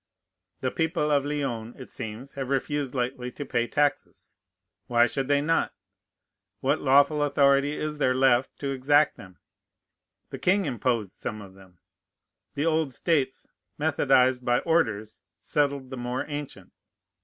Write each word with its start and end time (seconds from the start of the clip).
The 0.61 0.71
people 0.71 1.11
of 1.11 1.25
Lyons, 1.25 1.75
it 1.77 1.91
seems, 1.91 2.33
have 2.33 2.49
refused 2.49 2.95
lately 2.95 3.31
to 3.33 3.45
pay 3.45 3.67
taxes. 3.67 4.33
Why 4.87 5.05
should 5.05 5.27
they 5.27 5.41
not? 5.41 5.75
What 6.59 6.81
lawful 6.81 7.21
authority 7.21 7.77
is 7.77 7.99
there 7.99 8.15
left 8.15 8.57
to 8.61 8.71
exact 8.71 9.15
them? 9.15 9.37
The 10.31 10.39
king 10.39 10.65
imposed 10.65 11.11
some 11.11 11.39
of 11.39 11.53
them. 11.53 11.77
The 12.55 12.65
old 12.65 12.95
States, 12.95 13.45
methodized 13.79 14.43
by 14.43 14.57
orders, 14.61 15.21
settled 15.39 15.91
the 15.91 15.97
more 15.97 16.25
ancient. 16.27 16.71